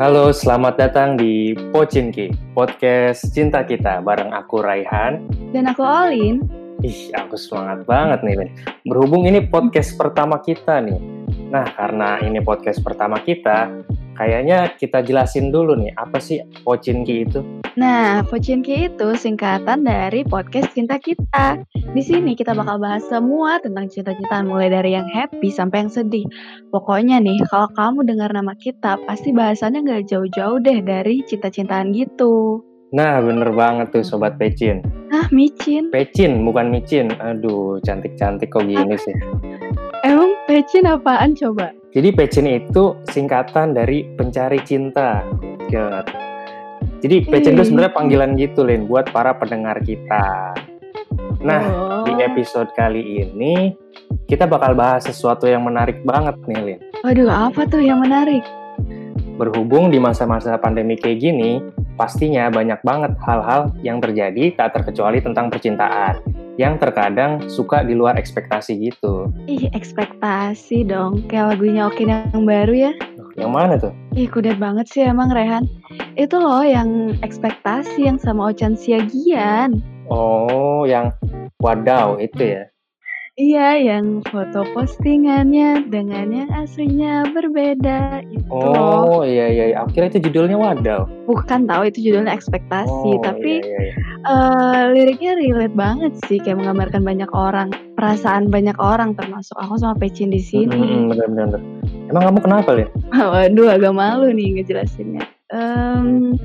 [0.00, 5.20] Halo, selamat datang di Pocinki, podcast cinta kita bareng aku Raihan.
[5.52, 6.40] Dan aku Olin.
[6.80, 8.50] Ih, aku semangat banget nih, Lin.
[8.88, 10.96] Berhubung ini podcast pertama kita nih.
[11.52, 13.68] Nah, karena ini podcast pertama kita,
[14.20, 17.40] kayaknya kita jelasin dulu nih, apa sih Pocinki itu?
[17.80, 21.64] Nah, Pocinki itu singkatan dari podcast cinta kita.
[21.96, 26.28] Di sini kita bakal bahas semua tentang cinta-cintaan mulai dari yang happy sampai yang sedih.
[26.68, 32.60] Pokoknya nih, kalau kamu dengar nama kita, pasti bahasannya nggak jauh-jauh deh dari cinta-cintaan gitu.
[32.92, 34.82] Nah, bener banget tuh Sobat Pecin.
[35.14, 35.94] Ah, micin.
[35.94, 37.14] Pecin, bukan micin.
[37.22, 39.14] Aduh, cantik-cantik kok gini sih.
[40.02, 41.70] Emang pecin apaan coba?
[41.90, 45.26] Jadi Pecin itu singkatan dari pencari cinta.
[45.66, 46.06] God.
[47.02, 47.68] Jadi Pecin itu Ih.
[47.68, 50.54] sebenarnya panggilan gitu, Lin, buat para pendengar kita.
[51.42, 52.04] Nah, Oh.
[52.06, 53.74] di episode kali ini
[54.30, 56.80] kita bakal bahas sesuatu yang menarik banget nih, Lin.
[57.02, 58.44] Waduh, apa tuh yang menarik?
[59.40, 61.64] Berhubung di masa-masa pandemi kayak gini,
[61.96, 66.20] pastinya banyak banget hal-hal yang terjadi tak terkecuali tentang percintaan
[66.60, 69.32] yang terkadang suka di luar ekspektasi gitu.
[69.48, 71.24] Ih, ekspektasi dong.
[71.24, 72.92] Kayak lagunya Okin yang baru ya.
[73.40, 73.96] Yang mana tuh?
[74.12, 75.64] Ih, kudet banget sih emang Rehan.
[76.20, 79.80] Itu loh yang ekspektasi yang sama Ochan Siagian.
[80.12, 81.16] Oh, yang
[81.64, 82.68] wadaw itu ya.
[83.40, 88.20] Iya, yang foto postingannya dengan yang aslinya berbeda.
[88.28, 89.08] Itu loh.
[89.08, 89.76] Oh, iya iya, iya.
[89.80, 91.08] Aku kira itu judulnya wadaw.
[91.24, 93.92] Bukan tahu itu judulnya ekspektasi, Oh, tapi iya, iya,
[94.28, 99.96] eh, liriknya relate banget sih, kayak menggambarkan banyak orang, perasaan banyak orang termasuk aku sama
[99.96, 100.76] Pecin di sini.
[100.76, 101.62] Mm-mm, bener, bener, bener.
[102.12, 102.92] Emang kamu kenapa, Lin?
[103.32, 105.24] Waduh, agak malu nih ngejelasinnya.
[105.48, 106.36] Em,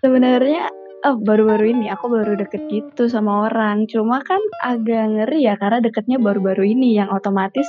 [0.00, 0.72] sebenarnya
[1.06, 3.86] oh, baru-baru ini aku baru deket gitu sama orang.
[3.86, 7.66] Cuma kan agak ngeri ya karena deketnya baru-baru ini yang otomatis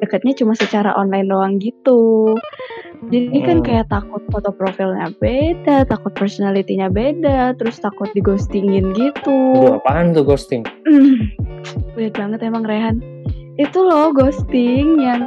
[0.00, 2.34] deketnya cuma secara online doang gitu.
[3.08, 3.66] Jadi kan Hmm.
[3.66, 9.40] kayak takut foto profilnya beda, takut personality-nya beda, terus takut di ghostingin gitu.
[9.56, 10.68] Aduh, apaan tuh ghosting?
[10.84, 11.32] Hmm,
[11.96, 13.00] weird banget emang Rehan.
[13.56, 15.24] Itu loh ghosting yang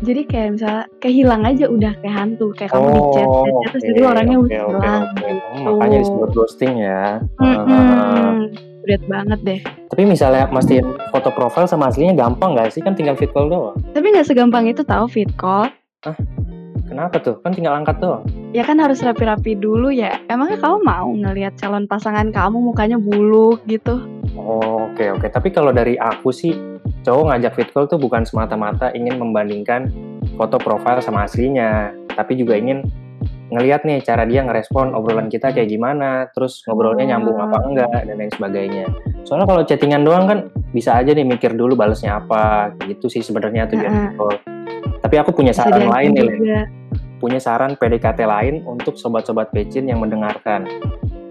[0.00, 3.52] jadi kayak misalnya kayak hilang aja udah kayak hantu kayak kamu di chat, Oh, chat,
[3.54, 5.14] chat, terus oke, jadi orangnya oke, udah oke, hilang oke.
[5.20, 5.44] gitu.
[5.44, 7.02] Oh, Makanya disebut ghosting ya.
[7.38, 7.56] Heeh.
[7.60, 8.34] Mm-mm.
[8.84, 9.60] Weird banget deh.
[9.88, 12.84] Tapi misalnya mastiin foto profil sama aslinya gampang nggak sih?
[12.84, 13.76] Kan tinggal fit call doang.
[13.92, 15.72] Tapi nggak segampang itu tahu fit call.
[16.84, 17.40] Kenapa tuh?
[17.40, 18.28] Kan tinggal angkat doang.
[18.52, 20.20] Ya kan harus rapi-rapi dulu ya.
[20.28, 24.04] Emangnya kamu mau ngelihat calon pasangan kamu mukanya buluk gitu?
[24.36, 25.26] Oh, oke oke.
[25.26, 26.52] Tapi kalau dari aku sih,
[27.04, 29.92] cowok ngajak fit call tuh bukan semata-mata ingin membandingkan
[30.40, 32.82] foto profil sama aslinya, tapi juga ingin
[33.52, 38.16] ngelihat nih cara dia ngerespon obrolan kita kayak gimana, terus ngobrolnya nyambung apa enggak dan
[38.16, 38.86] lain sebagainya.
[39.28, 40.38] Soalnya kalau chattingan doang kan
[40.72, 44.04] bisa aja nih mikir dulu balesnya apa, gitu sih sebenarnya tujuan Heeh.
[44.10, 44.36] fit call.
[45.04, 46.28] Tapi aku punya saran lain nih,
[47.20, 50.64] punya saran PDKT lain untuk sobat-sobat pecin yang mendengarkan.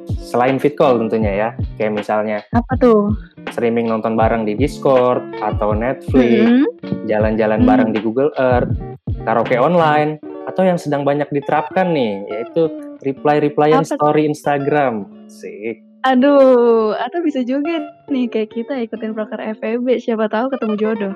[0.06, 3.14] Selain fit call tentunya ya, kayak misalnya Apa tuh?
[3.50, 6.66] streaming nonton bareng di Discord atau Netflix, Mm-mm.
[7.06, 7.70] jalan-jalan Hmm.
[7.70, 8.74] bareng di Google Earth,
[9.22, 12.68] karaoke online, atau yang sedang banyak diterapkan nih, yaitu
[13.00, 13.98] reply-replyan Apa tuh?
[14.00, 15.06] story Instagram.
[15.28, 15.86] Sik.
[16.04, 21.14] Aduh, atau bisa juga nih kayak kita ikutin proker FEB, siapa tahu ketemu jodoh.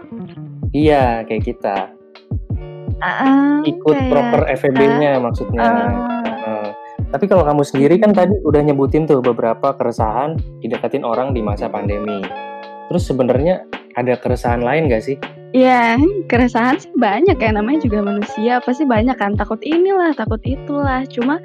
[0.72, 1.92] Iya, kayak kita.
[2.98, 5.60] Ah, Ikut kayak proper FEB-nya maksudnya.
[5.60, 6.37] ah, Heeh.
[7.08, 11.72] Tapi kalau kamu sendiri kan tadi udah nyebutin tuh beberapa keresahan dideketin orang di masa
[11.72, 12.20] pandemi.
[12.92, 13.64] Terus sebenarnya
[13.96, 15.16] ada keresahan lain gak sih?
[15.56, 15.96] Ya,
[16.28, 17.52] keresahan sih banyak ya.
[17.56, 18.60] Namanya juga manusia.
[18.60, 19.40] Pasti banyak kan.
[19.40, 21.08] Takut inilah takut itulah.
[21.08, 21.40] Cuma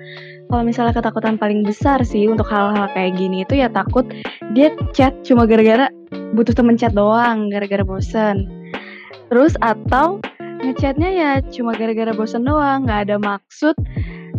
[0.50, 4.04] kalau misalnya ketakutan paling besar sih untuk hal-hal kayak gini itu ya takut
[4.52, 5.88] dia chat cuma gara-gara
[6.36, 8.50] butuh temen chat doang gara-gara bosen.
[9.30, 10.18] Terus atau
[10.60, 12.84] ngechatnya ya cuma gara-gara bosen doang.
[12.84, 13.78] Nggak ada maksud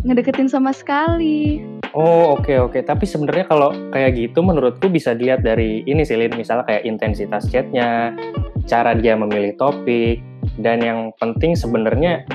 [0.04, 2.82] ngedeketin sama sekali Oh oke oke.
[2.82, 6.34] Tapi sebenarnya kalau kayak gitu menurutku bisa dilihat dari ini sih Lin.
[6.34, 8.18] Misalnya kayak intensitas chatnya,
[8.66, 10.18] cara dia memilih topik,
[10.58, 12.26] dan yang penting sebenarnya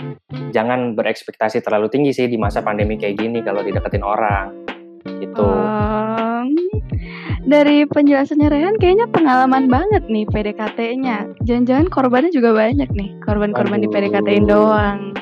[0.55, 4.55] jangan berekspektasi terlalu tinggi sih di masa pandemi kayak gini kalau dideketin orang.
[5.19, 5.43] Gitu.
[5.43, 6.55] Em,
[7.51, 11.35] dari penjelasannya Rehan kayaknya pengalaman banget nih PDKT-nya.
[11.43, 13.91] Jangan-jangan korbannya juga banyak nih, korban-korban di.
[13.91, 15.19] PDKT-in doang.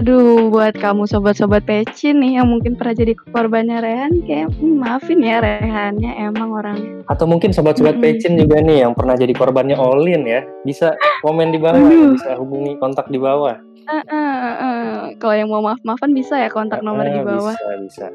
[0.00, 5.20] Aduh, buat kamu sobat-sobat pecin nih yang mungkin pernah jadi korbannya Rehan, kayak hmm, maafin
[5.20, 7.04] ya Rehannya emang orangnya.
[7.12, 8.16] Atau mungkin sobat-sobat Mm-mm.
[8.16, 10.40] pecin juga nih yang pernah jadi korbannya Olin ya.
[10.64, 12.16] Bisa komen di bawah, Aduh.
[12.16, 13.60] bisa hubungi kontak di bawah.
[13.76, 14.92] Eh, eh, eh.
[15.20, 17.52] Kalau yang mau maaf-maafan bisa ya kontak nomor di Ah, bawah.
[17.52, 18.06] Bisa bisa.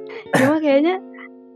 [0.42, 0.98] Cuma kayaknya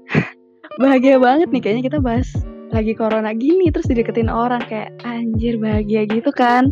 [0.84, 2.30] bahagia banget nih kayaknya kita bahas
[2.70, 6.70] lagi corona gini terus dideketin orang kayak anjir bahagia gitu kan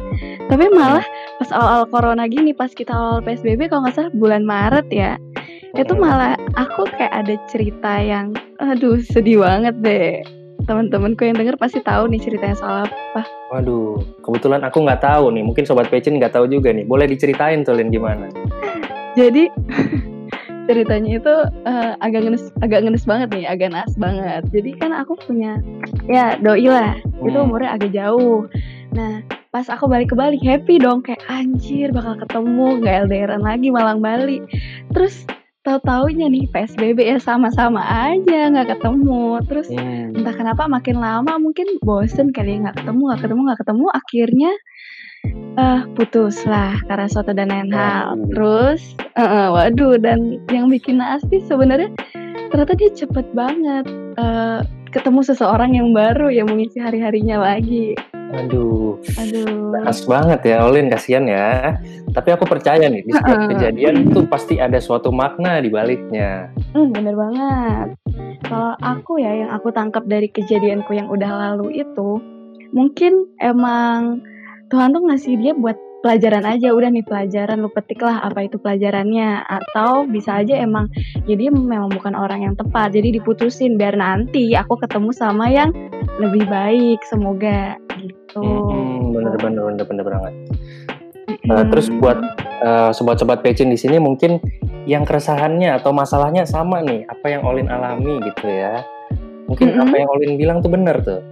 [0.47, 1.03] tapi malah
[1.37, 5.19] pas awal-awal corona gini, pas kita awal PSBB kalau nggak salah bulan Maret ya.
[5.75, 6.07] Itu Mm-mm.
[6.07, 10.23] malah aku kayak ada cerita yang aduh sedih banget deh.
[10.63, 13.21] Teman-temanku yang denger pasti tahu nih ceritanya soal apa.
[13.51, 15.43] Waduh, kebetulan aku nggak tahu nih.
[15.43, 16.83] Mungkin sobat pecin nggak tahu juga nih.
[16.83, 18.31] Boleh diceritain tuh Lin gimana?
[19.15, 19.47] Jadi
[20.67, 21.35] ceritanya itu
[21.65, 24.43] eh, agak ngenes agak ngenes banget nih, agak naas banget.
[24.51, 25.57] Jadi kan aku punya
[26.05, 26.99] ya doi lah.
[27.23, 27.47] Itu Hmm.
[27.49, 28.45] umurnya agak jauh.
[28.93, 33.67] Nah, pas aku balik ke Bali happy dong kayak anjir bakal ketemu nggak LDRan lagi
[33.71, 34.43] Malang Bali.
[34.91, 35.23] Terus
[35.63, 39.39] tahu-taunya nih PSBB ya sama-sama aja nggak ketemu.
[39.47, 40.15] Terus Hmm.
[40.15, 44.51] entah kenapa makin lama mungkin bosen kali ya nggak ketemu nggak ketemu nggak ketemu akhirnya
[45.57, 51.25] eh putus lah karena suatu dan lain hal terus eh, waduh dan yang bikin naas
[51.33, 51.89] sih sebenarnya
[52.53, 53.85] ternyata dia cepet banget
[54.21, 54.61] eh,
[54.93, 57.97] ketemu seseorang yang baru yang mengisi hari harinya lagi
[58.27, 61.79] Aduh, aduh Khas banget ya, Olin kasihan ya.
[62.11, 63.49] Tapi aku percaya nih, di setiap Heeh.
[63.55, 66.51] kejadian tuh pasti ada suatu makna di baliknya.
[66.75, 67.87] Hmm, bener banget.
[68.43, 72.19] Kalau aku ya, yang aku tangkap dari kejadianku yang udah lalu itu,
[72.75, 74.19] mungkin emang
[74.67, 76.75] Tuhan tuh ngasih dia buat pelajaran aja.
[76.75, 79.47] Udah nih pelajaran, lu petik lah apa itu pelajarannya.
[79.47, 80.91] Atau bisa aja emang,
[81.23, 82.91] ya dia memang bukan orang yang tepat.
[82.91, 85.71] Jadi diputusin biar nanti aku ketemu sama yang
[86.19, 86.99] lebih baik.
[87.07, 88.43] Semoga gitu.
[88.43, 90.33] Hmm, bener bener bener bener banget.
[91.27, 91.71] Eh, Mm-mm.
[91.71, 92.19] terus buat
[92.63, 94.39] eh, sobat-sobat pecin di sini mungkin
[94.87, 98.83] yang keresahannya atau masalahnya sama nih, apa yang Olin alami gitu ya.
[99.47, 99.83] Mungkin Mm-mm.
[99.87, 101.23] apa yang Olin bilang tuh bener tuh.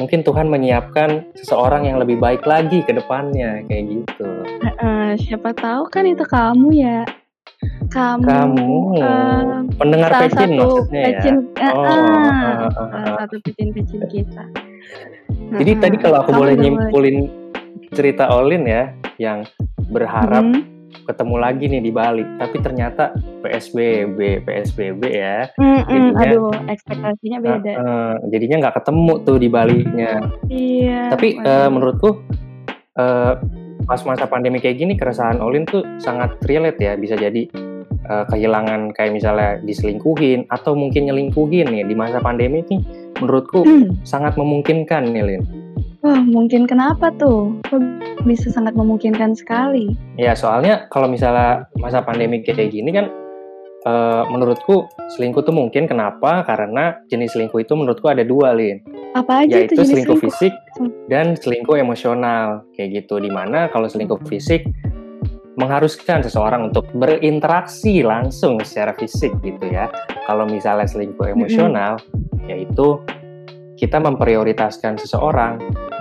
[0.00, 4.28] Mungkin Tuhan menyiapkan seseorang yang lebih baik lagi ke depannya kayak gitu.
[4.80, 7.04] Eh, siapa tahu kan itu kamu ya.
[7.92, 9.42] Kamu, Kamu eh,
[9.76, 11.68] pendengar pecin maksudnya pecin, ya.
[11.68, 13.16] eh, Oh, ah, salah ah.
[13.20, 14.44] satu pecin-pecin kita.
[15.60, 15.82] Jadi Heeh.
[15.84, 17.28] tadi kalau aku boleh nyimpulin
[17.92, 19.44] cerita Olin ya, yang
[19.92, 20.79] berharap Mhm.
[21.00, 23.10] Ketemu lagi nih di Bali, tapi ternyata
[23.40, 25.48] PSBB, PSBB ya.
[25.54, 27.72] Mm-mm, jadinya- aduh, ekspektasinya beda.
[27.72, 30.12] Eh, jadinya nggak ketemu tuh di Balinya.
[30.46, 31.00] Iya.
[31.10, 32.22] Tapi eh, menurutku
[32.94, 33.34] eh,
[33.82, 36.94] pas masa pandemi kayak gini keresahan Olin tuh sangat relate ya.
[36.94, 37.46] Bisa jadi
[38.00, 42.80] eh, kehilangan kayak misalnya diselingkuhin atau mungkin nyelingkuhin nih di masa pandemi nih.
[43.18, 43.98] Menurutku Hmm.
[44.02, 45.42] sangat memungkinkan nih Lin.
[46.00, 47.60] Wah, mungkin kenapa tuh?
[47.68, 47.80] Kok
[48.24, 49.92] bisa sangat memungkinkan sekali.
[50.16, 53.12] Ya soalnya kalau misalnya masa pandemi kayak gini kan
[53.84, 56.40] eh, menurutku selingkuh tuh mungkin kenapa?
[56.48, 58.80] Karena jenis selingkuh itu menurutku ada dua Lin.
[59.12, 60.40] Apa aja yaitu itu jenis selingkuh selingkuh?
[60.40, 60.54] fisik
[61.12, 64.64] dan selingkuh emosional kayak gitu di mana kalau selingkuh fisik
[65.60, 69.92] mengharuskan seseorang untuk berinteraksi langsung secara fisik gitu ya
[70.24, 72.00] kalau misalnya selingkuh emosional
[72.48, 72.96] yaitu
[73.76, 75.58] kita memprioritaskan seseorang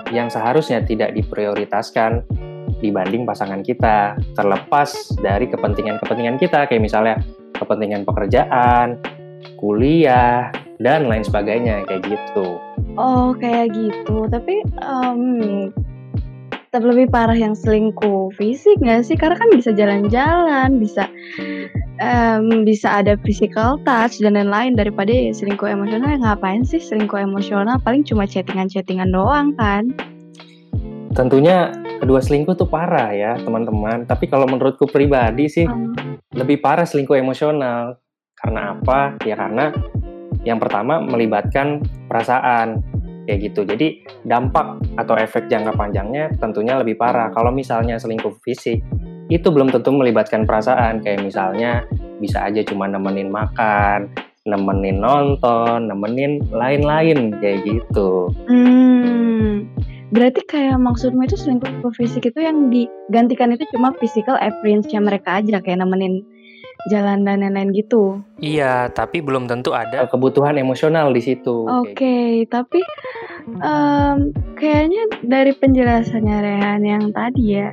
[0.09, 2.25] yang seharusnya tidak diprioritaskan
[2.79, 7.19] dibanding pasangan kita terlepas dari kepentingan-kepentingan kita kayak misalnya
[7.57, 9.01] kepentingan pekerjaan
[9.59, 10.47] kuliah
[10.79, 12.59] dan lain sebagainya kayak gitu
[12.99, 14.27] Oh, kayak gitu.
[14.27, 14.59] Tapi
[16.69, 19.15] tetap lebih parah yang selingkuh fisik nggak sih?
[19.15, 21.07] Karena kan bisa jalan-jalan, bisa
[21.99, 26.15] em, bisa ada physical touch dan lain-lain daripada ya selingkuh emosional.
[26.15, 27.77] Ngapain sih selingkuh emosional?
[27.83, 29.91] Paling cuma chattingan-chattingan doang kan?
[31.13, 34.07] Tentunya kedua selingkuh tuh parah ya teman-teman.
[34.07, 35.93] Tapi kalau menurutku pribadi sih Em,
[36.33, 37.99] lebih parah selingkuh emosional.
[38.39, 39.19] Karena apa?
[39.27, 39.75] Ya karena
[40.47, 42.79] yang pertama melibatkan perasaan
[43.29, 43.61] kayak gitu.
[43.61, 47.29] Jadi dampak atau efek jangka panjangnya tentunya lebih parah.
[47.29, 48.81] Kalau misalnya selingkuh fisik
[49.29, 51.05] itu belum tentu melibatkan perasaan.
[51.05, 51.85] Kayak misalnya
[52.17, 54.09] bisa aja cuma nemenin makan,
[54.49, 58.33] nemenin nonton, nemenin lain-lain kayak gitu.
[58.49, 59.69] Hmm,
[60.09, 65.61] berarti kayak maksudmu itu selingkuh fisik itu yang digantikan itu cuma physical appearance-nya mereka aja
[65.61, 66.25] kayak nemenin
[66.87, 68.23] jalan dan lain-lain gitu.
[68.39, 71.67] Iya, tapi belum tentu ada kebutuhan emosional di situ.
[71.67, 72.79] Oke, tapi
[73.59, 77.69] em, kayaknya dari penjelasannya Rehan yang tadi ya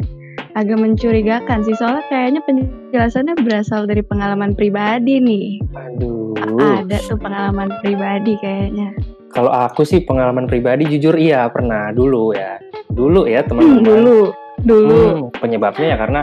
[0.57, 5.49] agak mencurigakan sih soalnya kayaknya penjelasannya berasal dari pengalaman pribadi nih.
[5.77, 6.35] Aduh.
[6.57, 8.91] Ada tuh pengalaman pribadi kayaknya.
[9.31, 12.57] Kalau aku sih pengalaman pribadi jujur iya pernah dulu ya.
[12.89, 13.85] Dulu ya Hmm, teman-teman.
[13.85, 14.19] dulu,
[14.65, 14.97] dulu.
[14.97, 16.21] Hmm, penyebabnya ya karena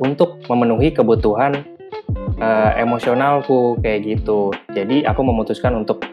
[0.00, 1.75] untuk memenuhi kebutuhan
[2.40, 4.52] eh, emosionalku kayak gitu.
[4.72, 6.04] Jadi aku memutuskan untuk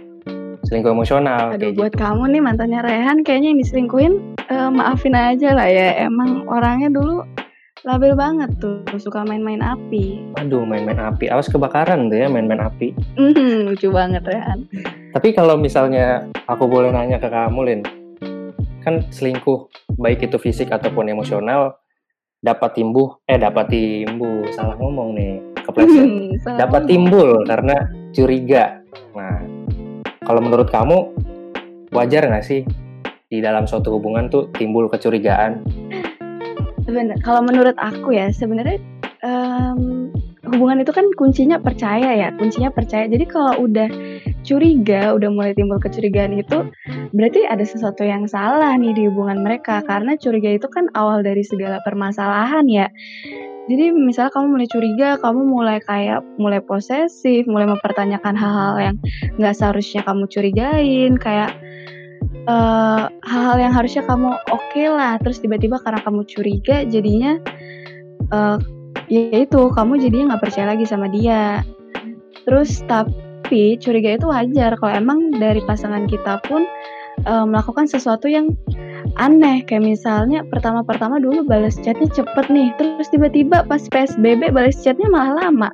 [0.64, 2.02] selingkuh emosional Aduh, kayak buat gitu.
[2.02, 4.14] kamu nih mantannya Rehan kayaknya yang diselingkuhin
[4.48, 6.08] eh, maafin aja lah ya.
[6.08, 7.28] Emang orangnya dulu
[7.84, 10.24] labil banget tuh, suka main-main api.
[10.40, 11.28] Aduh, main-main api.
[11.28, 12.96] Awas kebakaran tuh ya main-main api.
[13.20, 14.64] Hmm, lucu banget Rehan.
[15.12, 17.82] Tapi kalau misalnya aku boleh nanya ke kamu, Lin,
[18.88, 19.68] kan selingkuh
[20.00, 21.76] baik itu fisik ataupun emosional
[22.44, 26.08] dapat timbuh eh dapat timbuh salah ngomong nih kepleset
[26.46, 28.80] Salah dapat timbul karena curiga.
[29.18, 29.42] Nah
[30.24, 31.10] kalau menurut kamu
[31.92, 32.62] wajar nggak sih
[33.28, 35.66] di dalam suatu hubungan tuh timbul kecurigaan?
[36.86, 38.78] Sebenar- kalau menurut aku ya sebenarnya
[39.26, 40.12] em,
[40.54, 43.10] hubungan itu kan kuncinya percaya ya kuncinya percaya.
[43.10, 43.90] Jadi kalau udah
[44.44, 46.70] curiga udah mulai timbul kecurigaan itu
[47.16, 49.82] berarti ada sesuatu yang salah nih di hubungan mereka.
[49.82, 52.88] Karena curiga itu kan awal dari segala permasalahan ya
[53.72, 58.96] jadi misalnya kamu mulai curiga kamu mulai kayak mulai posesif mulai mempertanyakan hal-hal yang
[59.40, 61.56] nggak seharusnya kamu curigain kayak
[62.48, 67.40] eh, hal-hal yang harusnya kamu oke lah terus tiba-tiba karena kamu curiga jadinya
[68.32, 68.58] eh
[69.12, 71.64] ya itu kamu jadinya nggak percaya lagi sama dia.
[72.44, 76.64] Terus tapi curiga itu wajar kalau emang dari pasangan kita pun
[77.24, 78.52] eh, melakukan sesuatu yang
[79.18, 85.10] aneh kayak misalnya pertama-pertama dulu balas chatnya cepet nih terus tiba-tiba pas PSBB balas chatnya
[85.10, 85.70] malah lama.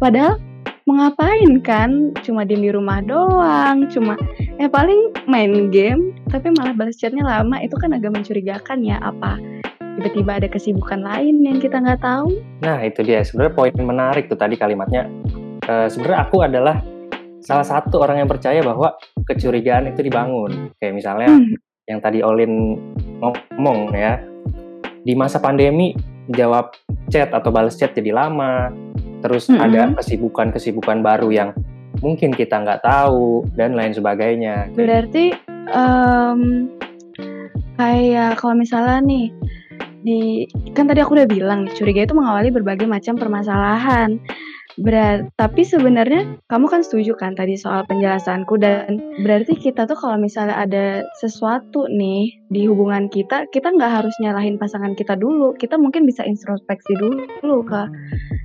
[0.00, 0.40] Padahal
[0.88, 2.16] mau ngapain kan?
[2.24, 4.16] Cuma diem di rumah doang cuma
[4.56, 7.60] ya paling main game tapi malah balas chatnya lama.
[7.60, 9.36] Itu kan agak mencurigakan ya apa
[9.98, 12.30] tiba-tiba ada kesibukan lain yang kita nggak tahu?
[12.62, 13.18] Nah itu dia.
[13.26, 15.10] Sebenarnya poin menarik tuh tadi kalimatnya.
[15.66, 16.78] Eh, sebenarnya aku adalah
[17.42, 18.94] salah satu orang yang percaya bahwa
[19.26, 20.70] kecurigaan itu dibangun.
[20.78, 22.76] Kayak misalnya Hmm, yang tadi Olin
[23.18, 24.20] ngomong ya
[25.02, 25.96] di masa pandemi
[26.36, 26.76] jawab
[27.08, 28.68] chat atau balas chat jadi lama.
[29.24, 29.58] Terus Mm-mm.
[29.58, 31.50] ada kesibukan-kesibukan baru yang
[32.04, 34.70] mungkin kita nggak tahu dan lain sebagainya.
[34.78, 35.34] berarti
[35.74, 36.70] em,
[37.74, 39.26] kayak kalau misalnya nih
[40.06, 40.46] di
[40.78, 44.22] kan tadi aku udah bilang curiga itu mengawali berbagai macam permasalahan
[44.78, 50.14] Berat, tapi sebenarnya kamu kan setuju kan tadi soal penjelasanku dan berarti kita tuh kalau
[50.14, 55.58] misalnya ada sesuatu nih di hubungan kita, kita nggak harus nyalahin pasangan kita dulu.
[55.58, 57.80] Kita mungkin bisa introspeksi dulu ke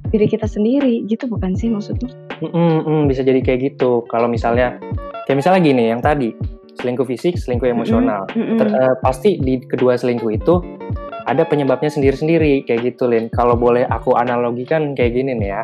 [0.10, 2.10] diri kita sendiri, gitu bukan sih maksudnya?
[2.42, 4.02] Mm-mm, mm, bisa jadi kayak gitu.
[4.10, 4.82] Kalau misalnya
[5.30, 6.34] kayak misalnya gini yang tadi
[6.82, 8.26] selingkuh fisik, selingkuh emosional.
[8.34, 8.58] Mm-mm.
[8.58, 10.58] Ter- eh, pasti di kedua selingkuh itu
[11.30, 13.30] ada penyebabnya sendiri-sendiri kayak gitu Lin.
[13.30, 15.64] Kalau boleh aku analogikan kayak gini nih ya.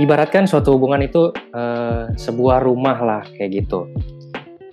[0.00, 3.88] Ibaratkan suatu hubungan itu eh, sebuah rumah lah kayak gitu.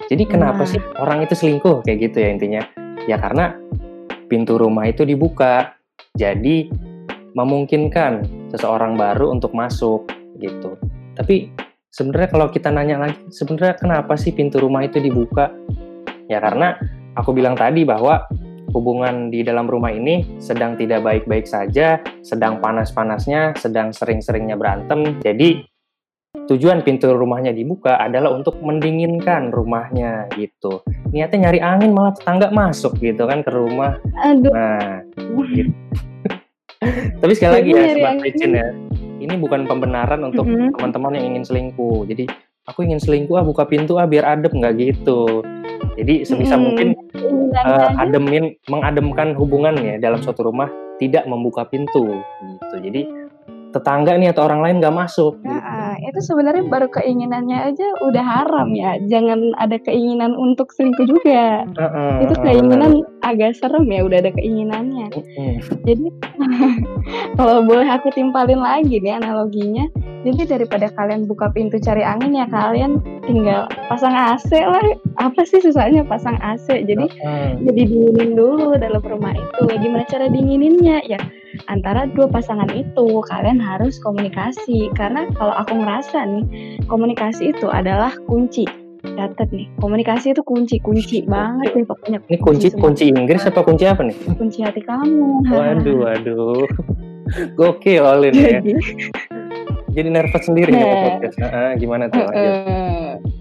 [0.10, 0.70] Jadi kenapa Nah.
[0.70, 2.64] sih orang itu selingkuh kayak gitu ya intinya?
[3.06, 3.54] Ya karena
[4.26, 5.78] pintu rumah itu dibuka.
[6.18, 6.72] Jadi
[7.38, 10.10] memungkinkan seseorang baru untuk masuk
[10.42, 10.80] gitu.
[11.14, 11.54] Tapi
[11.94, 15.54] sebenarnya kalau kita nanya lagi, sebenarnya kenapa sih pintu rumah itu dibuka?
[16.26, 16.74] Ya karena
[17.14, 18.26] aku bilang tadi bahwa
[18.72, 25.18] hubungan di dalam rumah ini sedang tidak baik-baik saja, sedang panas-panasnya, sedang sering-seringnya berantem.
[25.22, 25.66] Jadi
[26.50, 30.86] tujuan pintu rumahnya dibuka adalah untuk mendinginkan rumahnya gitu.
[31.10, 33.98] Niatnya nyari angin malah tetangga masuk gitu kan ke rumah.
[34.22, 35.02] Aduh, Nah,
[35.54, 35.74] gitu.
[37.22, 38.14] Tapi sekali lagi ya, sobat.
[38.24, 38.68] Ricin ya,
[39.20, 40.78] ini bukan pembenaran untuk Mhm.
[40.78, 42.08] teman-teman yang ingin selingkuh.
[42.08, 42.26] Jadi
[42.70, 45.44] aku ingin selingkuh ah buka pintu ah biar adem nggak gitu.
[46.00, 46.66] Jadi sebisa Mm-mm.
[46.66, 52.76] mungkin keinginannya eh, aja ademin mengademkan hubungannya dalam suatu rumah tidak membuka pintu gitu.
[52.80, 53.02] Jadi
[53.70, 55.40] tetangga nih atau orang lain nggak masuk.
[55.44, 55.79] gitu.
[56.08, 58.96] Itu sebenarnya baru keinginannya aja udah haram ya.
[59.08, 61.68] Jangan ada keinginan untuk selingkuh juga.
[61.68, 62.92] Heeh, itu heeh, keinginan
[63.24, 65.08] agak serem ya, udah ada keinginannya.
[65.12, 65.24] benar.
[65.24, 65.54] Mm-mm.
[65.86, 66.06] Jadi
[67.38, 69.86] kalau boleh aku timpalin lagi nih analoginya.
[70.20, 74.84] Jadi daripada kalian buka pintu cari angin ya kalian tinggal pasang AC lah.
[75.16, 76.84] Apa sih susahnya pasang AC?
[76.84, 77.50] Jadi Heeh.
[77.64, 79.64] jadi dinginin dulu dalam rumah itu.
[79.80, 81.00] Gimana cara dingininnya?
[81.08, 81.20] Ya
[81.66, 86.46] antara dua pasangan itu kalian harus komunikasi karena kalau aku ngerasa nih
[86.86, 88.64] komunikasi itu adalah kunci.
[89.00, 92.20] Catat nih, komunikasi itu kunci, kunci banget nih pokoknya.
[92.28, 92.84] Ini kunci semua.
[92.84, 94.16] kunci Inggris apa kunci apa nih?
[94.36, 95.48] kunci hati kamu.
[95.48, 96.68] Waduh, waduh.
[97.60, 98.60] Gokil Olin ya.
[99.90, 100.84] Jadi, nervous sendiri Nah.
[101.16, 101.36] podcast.
[101.40, 102.28] Heeh, gimana tuh?
[102.28, 102.44] lanjut.
[102.44, 102.99] eh,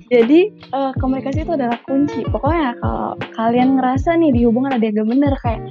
[0.08, 2.24] jadi eh, komunikasi itu adalah kunci.
[2.28, 5.62] Pokoknya kalau kalian ngerasa nih di hubungan ada yang gak bener kayak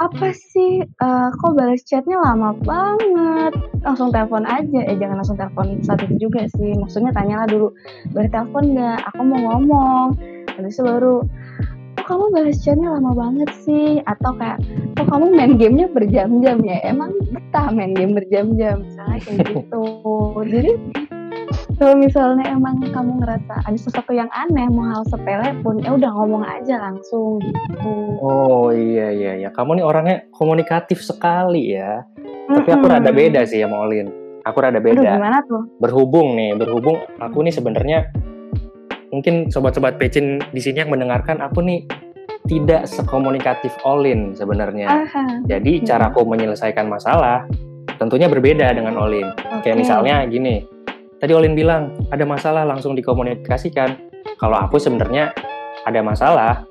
[0.00, 0.84] apa sih?
[0.84, 3.52] Eh, kok balas chatnya lama banget?
[3.80, 4.80] Langsung telepon aja.
[4.84, 6.76] Eh jangan langsung telepon saat itu juga sih.
[6.76, 7.72] Maksudnya tanyalah dulu
[8.12, 10.08] boleh telepon nggak aku mau ngomong.
[10.54, 11.16] Habis itu baru
[11.94, 14.04] kok kamu balas chatnya lama banget sih?
[14.04, 14.60] Atau kayak
[15.00, 16.84] kok kamu main gamenya berjam-jam ya?
[16.84, 18.84] Emang betah main game berjam-jam.
[18.84, 19.84] Misalnya kayak gitu.
[20.44, 20.72] Jadi
[21.74, 26.10] kalau misalnya emang kamu ngerasa ada sesuatu yang aneh mau hal sepele pun ya udah
[26.14, 29.48] ngomong aja langsung gitu Oh iya iya iya.
[29.52, 32.06] Kamu nih orangnya komunikatif sekali ya.
[32.48, 34.08] Tapi aku rada beda sih sama Olin.
[34.44, 35.16] Aku rada Aduh, beda.
[35.16, 35.62] gimana tuh?
[35.80, 38.08] Berhubung nih, berhubung aku nih sebenarnya
[39.12, 41.84] mungkin sobat-sobat pecin di sini yang mendengarkan aku nih
[42.44, 45.08] tidak sekomunikatif Olin sebenarnya.
[45.48, 45.84] Jadi hmm.
[45.84, 47.48] caraku menyelesaikan masalah
[47.96, 49.32] tentunya berbeda dengan Olin.
[49.60, 49.72] Okay.
[49.72, 50.64] Kayak misalnya gini,
[51.24, 54.12] tadi Olin bilang ada masalah langsung dikomunikasikan.
[54.36, 55.32] Kalau aku sebenarnya
[55.88, 56.68] ada masalah,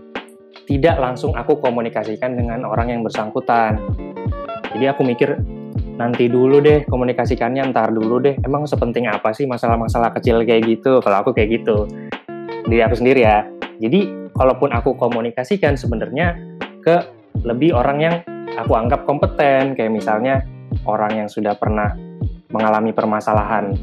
[0.69, 3.81] tidak langsung aku komunikasikan dengan orang yang bersangkutan.
[4.77, 5.41] Jadi aku mikir
[5.97, 8.37] nanti dulu deh komunikasikannya ntar dulu deh.
[8.45, 11.01] Emang sepenting apa sih masalah-masalah kecil kayak gitu?
[11.01, 11.89] Kalau aku kayak gitu.
[12.69, 13.49] Diri aku sendiri ya.
[13.81, 16.37] Jadi kalaupun aku komunikasikan sebenarnya
[16.85, 17.01] ke
[17.41, 18.15] lebih orang yang
[18.53, 20.45] aku anggap kompeten kayak misalnya
[20.85, 21.97] orang yang sudah pernah
[22.53, 23.73] mengalami permasalahan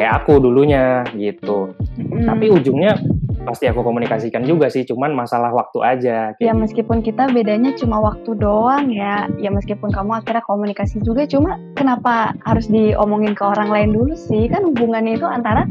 [0.00, 2.24] kayak aku dulunya gitu hmm.
[2.24, 2.96] tapi ujungnya
[3.44, 6.36] pasti aku komunikasikan juga sih, cuman masalah waktu aja.
[6.36, 6.60] ya gitu.
[6.60, 12.36] meskipun kita bedanya cuma waktu doang ya, ya meskipun kamu akhirnya komunikasi juga, cuma kenapa
[12.44, 14.44] harus diomongin ke orang lain dulu sih?
[14.52, 15.64] Kan hubungannya itu antara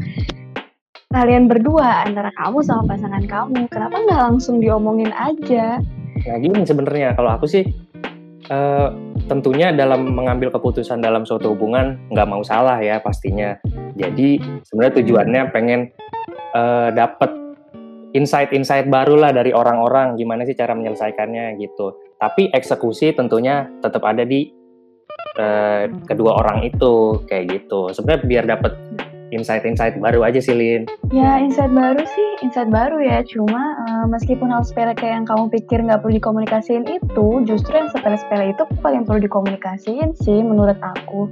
[1.14, 3.70] kalian berdua, antara kamu sama pasangan kamu.
[3.70, 5.78] Kenapa nggak langsung diomongin aja?
[6.26, 7.64] Ya gini sebenarnya, kalau aku sih
[8.50, 8.92] uh,
[9.30, 13.56] tentunya dalam mengambil keputusan dalam suatu hubungan nggak mau salah ya pastinya.
[13.94, 15.80] Jadi sebenarnya tujuannya pengen
[16.52, 17.30] uh, dapat
[18.10, 21.94] insight-insight baru lah dari orang-orang gimana sih cara menyelesaikannya gitu.
[22.18, 24.50] Tapi eksekusi tentunya tetap ada di
[25.38, 27.94] uh, kedua orang itu kayak gitu.
[27.94, 28.72] Sebenarnya biar dapat
[29.30, 30.86] insight-insight baru aja sih Lin.
[31.10, 33.22] Ya insight baru sih, insight baru ya.
[33.26, 37.90] Cuma uh, meskipun hal sepele kayak yang kamu pikir nggak perlu dikomunikasiin itu, justru yang
[37.90, 41.30] sepele-sepele itu paling perlu dikomunikasiin sih menurut aku.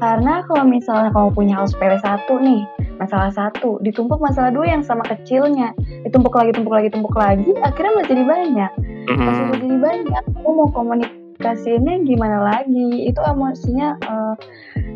[0.00, 2.64] Karena kalau misalnya kamu punya hal sepele satu nih,
[2.96, 5.76] masalah satu, ditumpuk masalah dua yang sama kecilnya,
[6.08, 8.72] ditumpuk lagi, tumpuk lagi, tumpuk lagi, akhirnya malah jadi banyak.
[9.10, 9.48] Mm-hmm.
[9.58, 13.08] jadi banyak, aku mau komunikasinya gimana lagi?
[13.12, 14.34] Itu emosinya uh,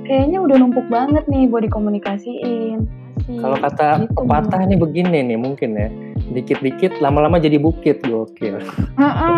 [0.04, 3.04] kayaknya udah numpuk banget nih buat dikomunikasiin.
[3.24, 5.88] Kalau kata gitu, pepatah ini begini nih mungkin ya,
[6.28, 8.60] dikit-dikit lama-lama jadi bukit gokil.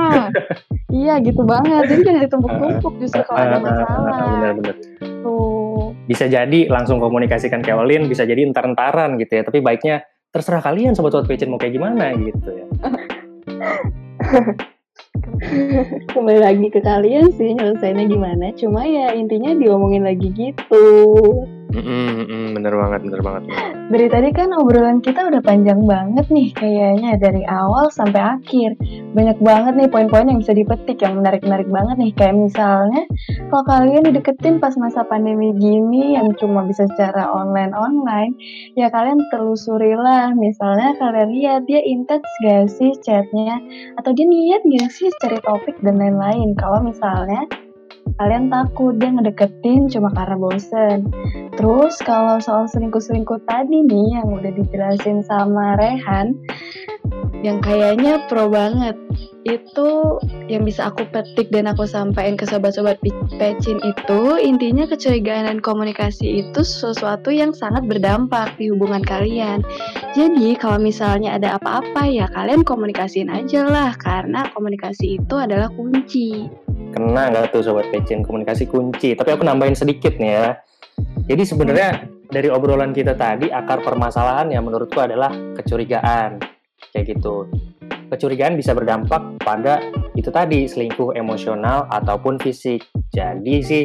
[0.90, 4.18] iya gitu banget, jadi jangan ditumpuk-tumpuk justru kalau ada masalah.
[4.26, 4.76] Benar-benar.
[5.22, 5.94] Tuh.
[6.10, 9.42] Bisa jadi langsung komunikasikan ke Olin, bisa jadi entar-entaran gitu ya.
[9.46, 10.02] Tapi baiknya
[10.34, 12.66] terserah kalian sobat-sobat pecin mau kayak gimana gitu ya.
[16.14, 18.52] kembali lagi ke kalian sih nyelesainnya gimana?
[18.56, 20.86] Cuma ya intinya diomongin lagi gitu
[21.66, 23.42] Mm-mm, bener banget, bener banget.
[23.86, 28.78] Dari tadi kan obrolan kita udah panjang banget nih kayaknya dari awal sampai akhir.
[29.14, 32.12] Banyak banget nih poin-poin yang bisa dipetik yang menarik-menarik banget nih.
[32.14, 33.02] Kayak misalnya
[33.50, 38.34] kalau kalian dideketin pas masa pandemi gini yang cuma bisa secara online-online,
[38.78, 40.34] ya kalian telusurilah.
[40.38, 43.58] Misalnya kalian lihat dia intens gak sih chatnya,
[43.98, 46.54] atau dia niat gak sih cari topik dan lain-lain.
[46.58, 47.46] Kalau misalnya
[48.16, 51.08] kalian takut dia ngedeketin cuma karena bosen.
[51.56, 56.32] Terus kalau soal selingkuh-selingkuh tadi nih yang udah dijelasin sama Rehan,
[57.44, 58.96] yang kayaknya pro banget.
[59.46, 60.18] Itu
[60.50, 62.98] yang bisa aku petik dan aku sampaikan ke sobat-sobat
[63.38, 69.62] pecin itu intinya kecurigaan dan komunikasi itu sesuatu yang sangat berdampak di hubungan kalian.
[70.18, 76.50] Jadi kalau misalnya ada apa-apa ya kalian komunikasiin aja lah karena komunikasi itu adalah kunci.
[76.90, 78.26] Kena nggak tuh sobat pecin?
[78.26, 79.14] Komunikasi kunci.
[79.14, 80.48] Tapi aku nambahin sedikit nih ya.
[81.30, 81.90] Jadi sebenarnya
[82.34, 86.55] dari obrolan kita tadi akar permasalahan yang menurutku adalah kecurigaan
[86.92, 87.46] kayak gitu
[88.10, 89.82] kecurigaan bisa berdampak pada
[90.14, 92.86] itu tadi selingkuh emosional ataupun fisik.
[93.12, 93.84] Jadi sih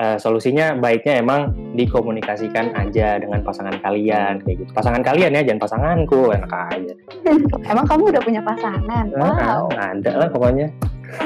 [0.00, 4.70] uh, solusinya baiknya emang dikomunikasikan aja dengan pasangan kalian kayak gitu.
[4.72, 6.94] Pasangan kalian ya, jangan pasanganku, enak aja.
[7.72, 9.06] emang kamu udah punya pasangan?
[9.14, 9.70] Wow.
[9.72, 10.68] Nah, ada lah pokoknya.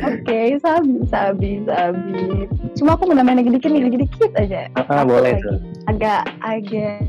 [0.00, 2.48] Oke, okay, sabi, sabi, sabi.
[2.80, 4.60] Cuma aku mau nambahin lagi dikit nih, lagi dikit aja.
[4.88, 5.60] Ah, boleh tuh.
[5.84, 7.04] Agak, agak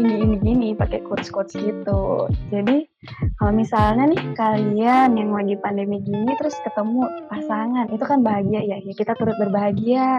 [0.00, 2.26] ini ini gini pakai quotes quotes gitu.
[2.50, 2.90] Jadi
[3.38, 8.76] kalau misalnya nih kalian yang lagi pandemi gini terus ketemu pasangan itu kan bahagia ya
[8.82, 10.18] ya kita turut berbahagia.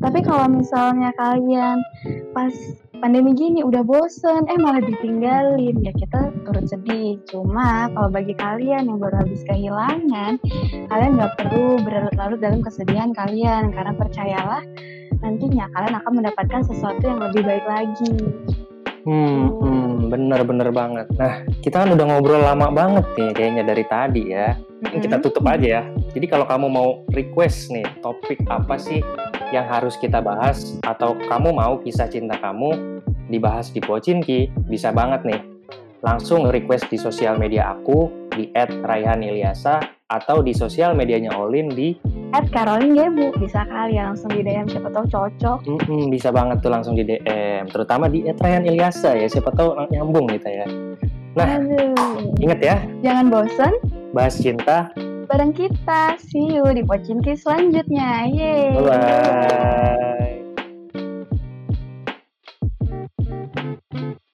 [0.00, 1.76] Tapi kalau misalnya kalian
[2.32, 2.56] pas
[3.04, 7.20] pandemi gini udah bosen eh malah ditinggalin ya kita turut sedih.
[7.28, 10.40] Cuma kalau bagi kalian yang baru habis kehilangan
[10.88, 13.76] kalian nggak perlu berlarut-larut dalam kesedihan kalian.
[13.76, 14.64] Karena percayalah
[15.20, 18.16] nantinya kalian akan mendapatkan sesuatu yang lebih baik lagi
[19.02, 21.06] Hmm, hmm, bener-bener banget.
[21.18, 24.54] Nah, kita kan udah ngobrol lama banget nih kayaknya dari tadi ya.
[24.54, 25.82] hmm Kita tutup aja ya.
[26.14, 29.02] Jadi kalau kamu mau request nih topik apa sih
[29.50, 35.26] yang harus kita bahas atau kamu mau kisah cinta kamu dibahas di Pocinki, bisa banget
[35.26, 35.40] nih.
[36.02, 41.94] Langsung request di sosial media aku di @raihan_ilyasa atau di sosial medianya Olin di
[42.32, 45.58] at Caroline Gebu bisa kali ya langsung di DM siapa tahu cocok.
[45.64, 50.26] -hmm, bisa banget tuh langsung di DM terutama di Etrayan Ilyasa ya siapa tahu nyambung
[50.32, 50.66] kita ya.
[51.36, 52.36] Nah Aduh.
[52.40, 52.76] inget ya.
[53.04, 53.72] Jangan bosen.
[54.12, 54.92] Bahas cinta.
[55.28, 56.20] Bareng kita.
[56.20, 58.28] See you di Pocinki selanjutnya.
[58.28, 58.76] Yeay.
[58.76, 60.31] Bye, -bye.